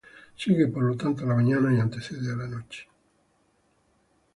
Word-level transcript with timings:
Sigue 0.35 0.65
por 0.67 0.81
lo 0.81 0.97
tanto 0.97 1.23
a 1.23 1.27
la 1.27 1.35
mañana 1.35 1.71
y 1.71 1.79
antecede 1.79 2.33
a 2.33 2.35
la 2.35 2.47
noche. 2.47 2.87